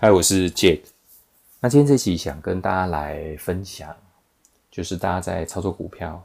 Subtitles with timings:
[0.00, 0.82] 嗨，我是 Jake。
[1.58, 3.92] 那今天这期想跟大家来分享，
[4.70, 6.24] 就是大家在操作股票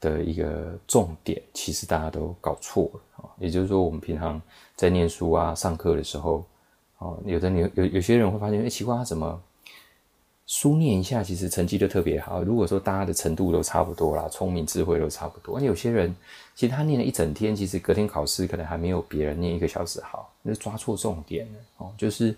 [0.00, 3.30] 的一个重点，其实大家都搞错了啊。
[3.38, 4.42] 也就是说，我们平常
[4.74, 6.44] 在念书啊、上课的时候，
[6.98, 9.40] 哦，有的有有有些人会发现，哎，奇怪，他怎么
[10.48, 12.42] 书念一下，其实成绩就特别好。
[12.42, 16.12] 如果说大家的程度都差不多啦，聪明智慧都差不多，那有些人
[16.56, 22.36] 其实他念了一整天，其实隔天考试可能还没有别人念一个小时好，那抓错重点了哦，就是。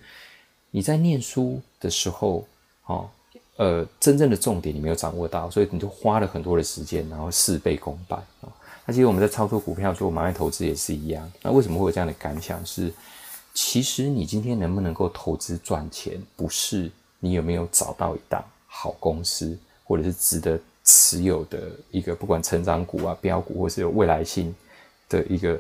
[0.71, 2.47] 你在念书的时候，
[2.87, 3.09] 哦，
[3.57, 8.49] 呃，真正的重点你没有掌握到，所以你就花了很多的时间，然后事倍功半啊。
[8.87, 11.31] 那其实我们在操作股票、做买卖投资也是一样。
[11.43, 12.65] 那为什么会有这样的感想？
[12.65, 12.93] 是
[13.53, 24.55] 其实你今天能不能够投资赚钱，不是你有没有找到一档好公司，或者是值得持有的一个不管成长股啊、标股，或是有未来性
[25.09, 25.59] 的一个。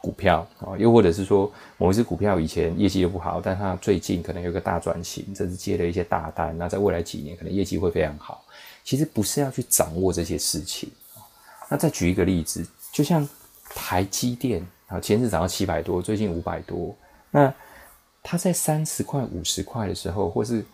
[0.00, 8.44] 股票啊，又或者是说某一只股票以前业绩又不好，但它最近可能有个大转型，这次接了一些大单，那在未来几年可能业绩会非常好。
[8.84, 10.90] 其实不是要去掌握这些事情
[11.68, 13.28] 那再举一个例子，就像
[13.74, 16.94] 台积电啊，前日涨到七百多，最近五百多，
[17.30, 17.52] 那
[18.22, 20.64] 它在三十块、五十块的时候，或是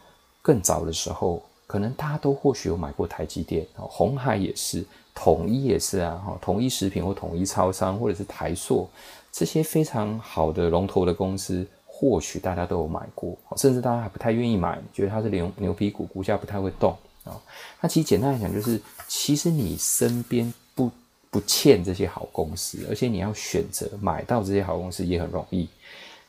[0.42, 4.84] 更早的时候，可能大家都或许有买过台积电啊，红海也是。
[5.14, 8.88] 统一也是啊，哈，统一食品或统一超商，或者是台塑
[9.30, 17.40] 这些非常好的龙头的公司，或许大家都有买过，甚至大家还不太愿意买，觉得它是牛牛皮股，股价不太会动啊。
[17.80, 20.90] 那其实简单来讲，就是其实你身边不
[21.30, 25.68] 不欠这些好公司，而且你要选择买到这些好公司也很容易。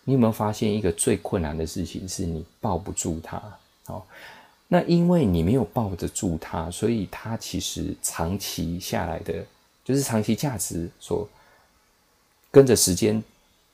[0.04, 3.42] 你有没有发现一个最困难的事情，是你抱不住它？
[3.88, 4.06] 好。
[4.68, 9.46] 那因为你没有抱得住它，所以它其实长期下来的，
[9.84, 11.30] 就是长期价值所
[12.50, 13.24] 跟着时间，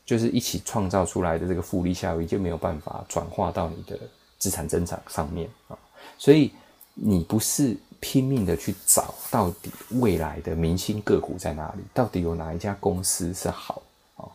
[0.06, 3.98] 就是一起创造出来的这个复利效应，就没有办法转化到你的
[4.38, 5.80] 资产增长上面啊。
[6.17, 6.52] 所以
[6.94, 13.82] 你不是拼命的去找到底未来的明星个股在哪里，到底有哪一家公司是好
[14.17, 14.27] 啊？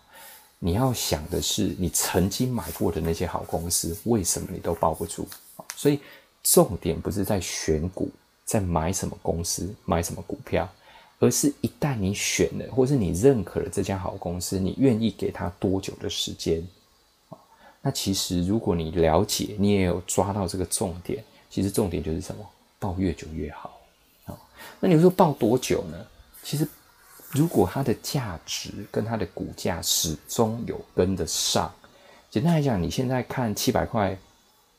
[0.59, 5.65] 你要想的是，你曾经买过的那些好公司，为什么你都抱不住啊？
[5.77, 6.01] 所以。
[6.53, 8.09] 重点不是在选股，
[8.45, 10.69] 在买什么公司、买什么股票，
[11.19, 16.65] 而是一旦你选了，或是你认可了这家好公司，你愿意给他多久的时间？
[17.83, 22.49] 那其实如果你了解，你也有抓到这个重点，其实重点就是什么？
[22.79, 23.81] 报越久越好。
[24.79, 26.07] 那你说报多久呢？
[26.45, 26.69] 其实
[27.31, 31.75] 如果它的价值跟它的股价始终有跟得上，
[32.31, 34.17] 简单来讲，你现在看七百块，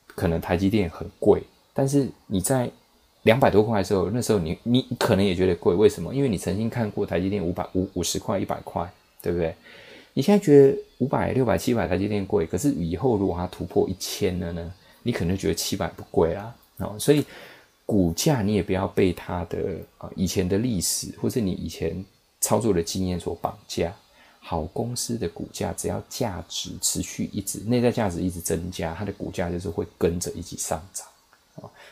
[0.07, 1.43] 可能台积电很贵。
[1.77, 2.67] 但是你在
[3.21, 6.11] 两百多块的时候，那时候你你可能也觉得贵，为什么？
[6.15, 9.53] 因为你曾经看过台积电五百五五十块、一百块，对不对？
[10.15, 14.73] 你现在觉得五百、六百、七百台积电贵，可是以后如果它突破一千了呢？
[15.03, 16.55] 你可能觉得七百不贵啦。
[16.79, 17.23] 哦，所以
[17.85, 22.03] 股价你也不要被它的啊以前的历史或者你以前
[22.41, 23.93] 操作的经验所绑架。
[24.39, 31.05] 好公司的股价只要价值持续一直内在价值一直增加，它的股价就是会跟着一起上涨。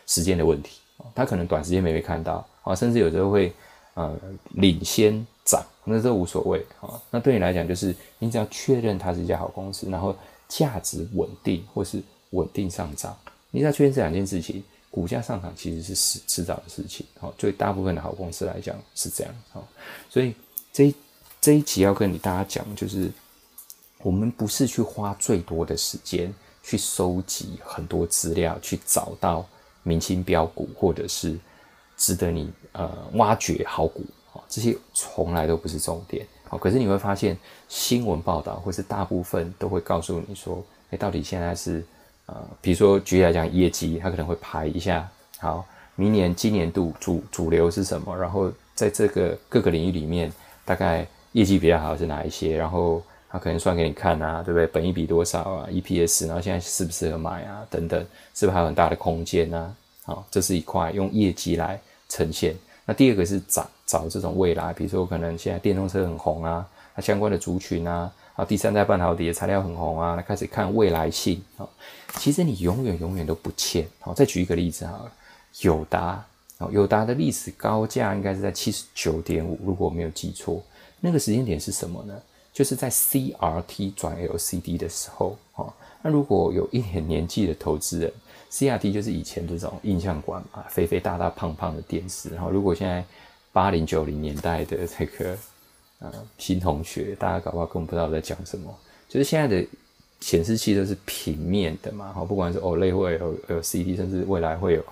[0.05, 0.79] 时间的问题
[1.13, 3.53] 他可能短时间没被看到啊，甚至有时候会
[3.93, 4.17] 呃
[4.51, 6.99] 领先涨，那这无所谓啊。
[7.11, 10.15] 那对你来讲，就是你只要确认它是一家好公司，然后
[10.47, 13.15] 价值稳定或是稳定上涨，
[13.51, 17.05] 你只要确认这两件事情，股价上涨其实是迟迟早的事情。
[17.19, 19.35] 好，对大部分的好公司来讲是这样。
[19.51, 19.67] 好，
[20.09, 20.33] 所以
[20.73, 20.93] 这
[21.39, 23.11] 这一集要跟你大家讲，就是
[24.01, 26.33] 我们不是去花最多的时间
[26.63, 29.45] 去收集很多资料，去找到。
[29.87, 31.37] 明星标股，或者是
[31.95, 34.03] 值得你呃挖掘好股
[34.33, 36.25] 啊，这些从来都不是重点。
[36.49, 37.37] 好，可是你会发现
[37.69, 41.85] 新闻报道，或是大部分都会告诉你说，哎，到底现在是
[42.25, 45.07] 呃，比如说举例来讲，业绩它可能会排一下，
[45.37, 45.63] 好，
[45.95, 48.17] 明年今年度主主流是什么？
[48.17, 50.33] 然后在这个各个领域里面，
[50.65, 52.57] 大概业绩比较好是哪一些？
[52.57, 53.01] 然后。
[53.35, 54.65] 他可能算给你看啊，对不对？
[54.67, 57.67] 本一比多少啊？EPS，然后现在适不适合买啊？
[57.69, 57.99] 等等，
[58.33, 59.75] 是不是还有很大的空间呢？
[60.05, 61.77] 好，这是一块用业绩来
[62.07, 62.55] 呈现。
[62.85, 66.65] 那第二个是找找这种未来，比如说可能现在电动车很红啊，
[66.95, 71.67] 它相关的族群啊，啊，第三代半导体的材料很红啊，那开始看未来性啊。
[72.17, 73.85] 其实你永远永远都不欠。
[73.99, 75.11] 好，再举一个例子好了，
[75.59, 76.23] 友达，
[76.59, 80.63] 哦，友达的历史高价应该是在七十九点五，如果我没有记错，
[81.01, 82.13] 那个时间点是什么呢？
[82.55, 88.09] 就是在 CRT 转 LCD 的时候，哈，那如果有一点年纪的投资人
[88.49, 93.03] ，CRT 就是以前这种印象馆嘛，肥肥大大胖胖的电视，然后如果现在
[93.51, 95.37] 八零九零年代的这个
[95.99, 98.73] 呃新同学，大家搞不好根本不知道在讲什么，
[99.09, 99.67] 就是现在的
[100.21, 104.85] 显示器都是平面的嘛，好，不管是 OLED 或 L LCD，甚至未来会有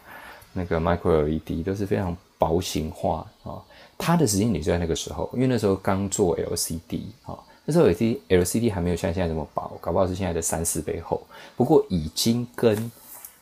[0.51, 3.63] 那个 Micro LED，都是非常薄型化啊。
[3.97, 11.25] 它的时间点就在那个时候，因为那时候刚做 LCD 啊，那时候 LCD LCD 还没有像现在这么薄，搞不好是现在的三四倍厚。
[11.55, 12.91] 不过已经跟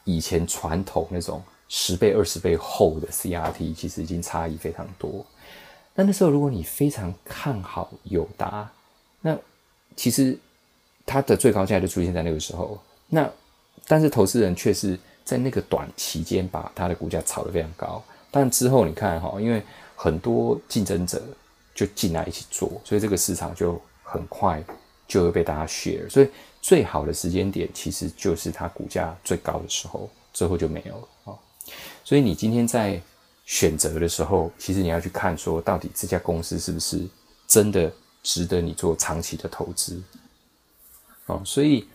[0.04, 5.26] 以前传统那种十倍、二十倍厚的 CRT 其实已经差异非常多。
[5.96, 8.70] 那那时候如果你非常看好友达，
[9.22, 9.38] 那
[9.96, 10.38] 其实
[11.06, 12.80] 它的最高价就出现在那个时候。
[13.08, 13.30] 那
[13.88, 18.02] 但是投资人却是在那个短期间把它的股价炒得非常高。
[18.30, 19.62] 但之后你看哈，因为
[19.96, 21.22] 很多竞争者
[21.76, 23.80] 就进来一起做，所以这个市场就
[24.12, 24.64] 很快
[25.08, 26.10] 就会被大家 share。
[26.10, 26.28] 所以
[26.62, 31.40] 最好的时间点其实就是它股价最高的时候，之后就没有了啊。
[32.04, 33.02] 所以你今天在
[33.46, 37.08] 选择的时候，其实你要去看说，到底这家公司是不是
[37.48, 37.92] 真的
[38.24, 40.02] 值得你做长期的投资
[41.28, 41.42] 哦。
[41.46, 41.88] 所以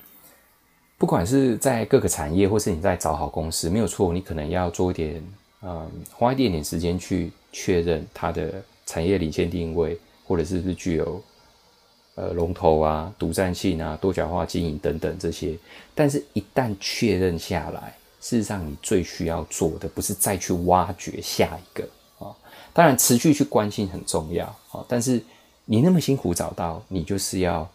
[0.98, 5.22] 不管是在各个产业，或是你在找好公司，没有错，你可能要做一点，
[5.62, 7.30] 嗯，花一点点时间去。
[7.58, 11.24] 确认它的产业领先定位，或者是不是具有
[12.16, 15.56] 呃龙头啊、独占性啊、多角化经营等等这些。
[15.94, 22.34] 但是，一旦确认下来，事实上你最需要做的不是再去挖掘下一个啊。
[22.72, 24.84] 当然，持续去关心很重要啊。
[24.88, 25.22] 但是
[25.64, 27.68] 你那么辛苦找到，你就是要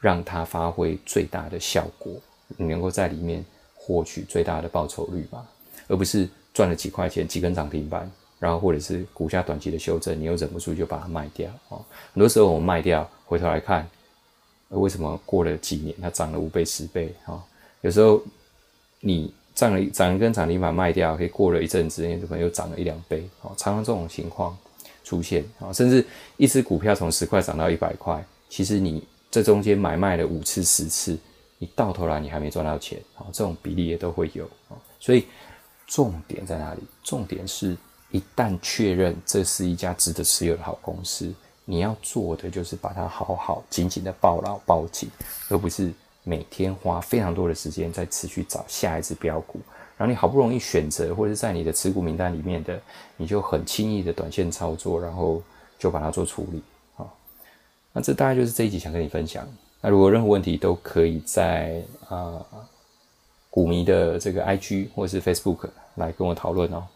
[0.00, 2.12] 让它发挥最大的效果，
[2.56, 3.44] 你能够在里面
[3.74, 5.44] 获取最大的报酬率吧，
[5.88, 8.10] 而不是赚了几块钱、几根涨停板。
[8.38, 11.84] 然后或者是股价短期的修正，你又忍不住就把它卖掉哦。
[12.12, 13.84] 很多时候我们卖掉，回头来看，
[14.68, 17.42] 为什么过了几年它涨了五倍、十倍啊？
[17.80, 18.22] 有时候
[19.00, 23.52] 你涨了涨一根涨停板卖掉，可以过了一阵子，可能又涨了一两倍哦。
[23.56, 24.56] 常常这种情况
[25.02, 26.06] 出现啊，甚至
[26.36, 29.02] 一只股票从十块涨到一百块，其实你
[29.32, 31.18] 这中间买卖了五次、十次，
[31.58, 33.26] 你到头来你还没赚到钱啊。
[33.32, 34.78] 这种比例也都会有啊。
[35.00, 35.26] 所以
[35.88, 36.80] 重点在哪里？
[37.02, 37.76] 重点是。
[38.10, 41.32] 一旦确认这是一家值得持有的好公司，
[41.64, 45.10] 你要做的就是把它好好紧紧的抱牢抱紧，
[45.50, 45.92] 而不是
[46.24, 49.60] 每天花非常多的时间在持续找下一只标股。
[49.96, 52.80] 然后你好不容易选择或者在你的持股名单里面的，
[53.16, 55.42] 你就很轻易的短线操作，然后
[55.78, 56.62] 就把它做处理
[56.96, 57.04] 啊。
[57.92, 59.46] 那这大概就是这一集想跟你分享。
[59.80, 62.40] 那如果任何问题都可以在啊
[63.50, 66.86] 股迷的这个 IG 或者是 Facebook 来跟我讨论哦。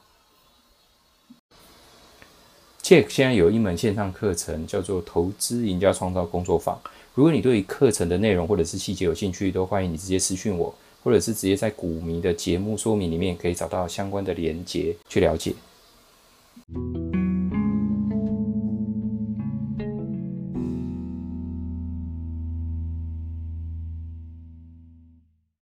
[3.08, 6.76] 现在有一门线上课程，叫做《投资赢家创造工作坊》。
[7.14, 15.54] 如果你对于课程的内容或者是细节有兴趣，都欢迎你直接私讯我，或者是直接在股民的节目说明里面可以找到相关的连接去了解。